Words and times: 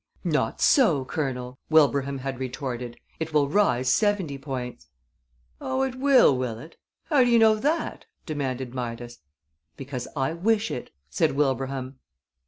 "Not 0.23 0.59
so, 0.61 1.05
Colonel," 1.05 1.59
Wilbraham 1.69 2.17
had 2.17 2.39
retorted. 2.39 2.97
"It 3.19 3.33
will 3.33 3.47
rise 3.47 3.87
seventy 3.93 4.35
points." 4.35 4.87
"Oh, 5.61 5.83
it 5.83 5.93
will, 5.93 6.35
will 6.35 6.57
it? 6.57 6.75
How 7.03 7.23
do 7.23 7.29
you 7.29 7.37
know 7.37 7.53
that?" 7.53 8.07
demanded 8.25 8.73
Midas. 8.73 9.19
"Because 9.77 10.07
I 10.15 10.33
wish 10.33 10.71
it," 10.71 10.89
said 11.11 11.33
Wilbraham. 11.33 11.99